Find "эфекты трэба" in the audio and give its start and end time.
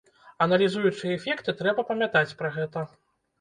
1.17-1.85